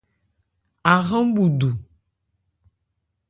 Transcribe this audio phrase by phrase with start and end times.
[0.91, 1.69] Ahrán bhu du.